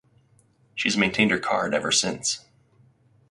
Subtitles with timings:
[0.73, 2.39] She has maintained her card ever since.